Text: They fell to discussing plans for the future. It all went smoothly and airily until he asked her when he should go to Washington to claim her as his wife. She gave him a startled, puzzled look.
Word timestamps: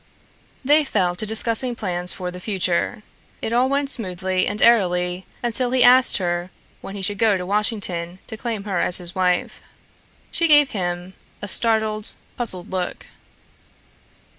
They 0.65 0.83
fell 0.83 1.15
to 1.15 1.27
discussing 1.27 1.75
plans 1.75 2.11
for 2.11 2.31
the 2.31 2.39
future. 2.39 3.03
It 3.39 3.53
all 3.53 3.69
went 3.69 3.87
smoothly 3.87 4.47
and 4.47 4.59
airily 4.59 5.27
until 5.43 5.69
he 5.69 5.83
asked 5.83 6.17
her 6.17 6.49
when 6.81 6.95
he 6.95 7.03
should 7.03 7.19
go 7.19 7.37
to 7.37 7.45
Washington 7.45 8.17
to 8.25 8.35
claim 8.35 8.63
her 8.63 8.79
as 8.79 8.97
his 8.97 9.13
wife. 9.13 9.61
She 10.31 10.47
gave 10.47 10.71
him 10.71 11.13
a 11.39 11.47
startled, 11.47 12.15
puzzled 12.35 12.71
look. 12.71 13.05